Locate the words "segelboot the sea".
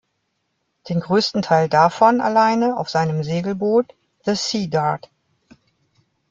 3.23-4.65